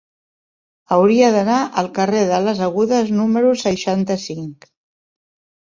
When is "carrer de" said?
1.99-2.39